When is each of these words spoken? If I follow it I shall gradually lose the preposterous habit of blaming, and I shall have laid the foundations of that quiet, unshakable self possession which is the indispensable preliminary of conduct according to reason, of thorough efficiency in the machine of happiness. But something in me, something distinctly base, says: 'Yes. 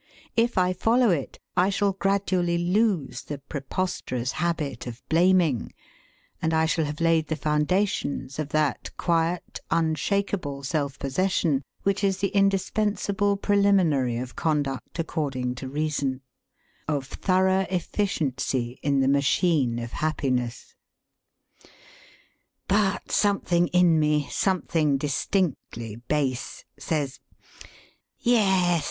If 0.35 0.57
I 0.57 0.73
follow 0.73 1.11
it 1.11 1.37
I 1.55 1.69
shall 1.69 1.93
gradually 1.93 2.57
lose 2.57 3.21
the 3.21 3.37
preposterous 3.37 4.31
habit 4.31 4.87
of 4.87 5.07
blaming, 5.09 5.73
and 6.41 6.55
I 6.55 6.65
shall 6.65 6.85
have 6.85 6.99
laid 6.99 7.27
the 7.27 7.35
foundations 7.35 8.39
of 8.39 8.49
that 8.49 8.89
quiet, 8.97 9.59
unshakable 9.69 10.63
self 10.63 10.97
possession 10.97 11.61
which 11.83 12.03
is 12.03 12.17
the 12.17 12.29
indispensable 12.29 13.37
preliminary 13.37 14.17
of 14.17 14.35
conduct 14.35 14.97
according 14.97 15.53
to 15.61 15.69
reason, 15.69 16.21
of 16.87 17.05
thorough 17.05 17.67
efficiency 17.69 18.79
in 18.81 19.01
the 19.01 19.07
machine 19.07 19.77
of 19.77 19.91
happiness. 19.91 20.73
But 22.67 23.11
something 23.11 23.67
in 23.67 23.99
me, 23.99 24.27
something 24.31 24.97
distinctly 24.97 25.97
base, 26.07 26.65
says: 26.79 27.19
'Yes. 28.17 28.79